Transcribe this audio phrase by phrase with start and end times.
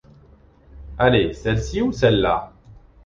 [0.97, 2.51] Allez, celle-ci ou celles-là